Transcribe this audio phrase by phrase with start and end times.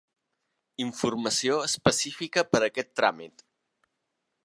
[0.85, 3.49] Informació específica per a aquest tràmit.